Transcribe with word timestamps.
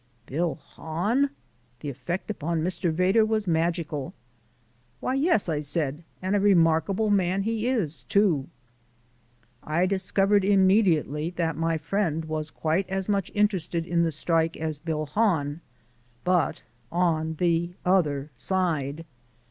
"Bill 0.25 0.55
Hahn!" 0.55 1.29
The 1.81 1.89
effect 1.89 2.31
upon 2.31 2.63
Mr. 2.63 2.91
Vedder 2.91 3.23
was 3.23 3.45
magical. 3.45 4.15
"Why, 4.99 5.13
yes," 5.13 5.47
I 5.47 5.59
said, 5.59 6.03
"and 6.23 6.35
a 6.35 6.39
remarkable 6.39 7.11
man 7.11 7.43
he 7.43 7.67
is, 7.67 8.01
too." 8.01 8.47
I 9.61 9.85
discovered 9.85 10.43
immediately 10.43 11.29
that 11.35 11.55
my 11.55 11.77
friend 11.77 12.25
was 12.25 12.49
quite 12.49 12.89
as 12.89 13.07
much 13.07 13.31
interested 13.35 13.85
in 13.85 14.01
the 14.01 14.11
strike 14.11 14.57
as 14.57 14.79
Bill 14.79 15.05
Hahn, 15.05 15.61
but 16.23 16.63
on 16.91 17.35
the 17.35 17.73
other 17.85 18.31
side. 18.35 19.05